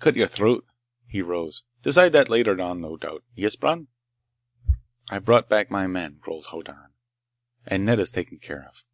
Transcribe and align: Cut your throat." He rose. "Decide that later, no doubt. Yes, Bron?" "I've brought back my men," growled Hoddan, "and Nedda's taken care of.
Cut 0.00 0.16
your 0.16 0.26
throat." 0.26 0.66
He 1.06 1.22
rose. 1.22 1.64
"Decide 1.82 2.10
that 2.12 2.28
later, 2.28 2.54
no 2.54 2.98
doubt. 2.98 3.24
Yes, 3.34 3.56
Bron?" 3.56 3.88
"I've 5.08 5.24
brought 5.24 5.48
back 5.48 5.70
my 5.70 5.86
men," 5.86 6.18
growled 6.20 6.44
Hoddan, 6.48 6.92
"and 7.64 7.86
Nedda's 7.86 8.12
taken 8.12 8.36
care 8.38 8.66
of. 8.68 8.84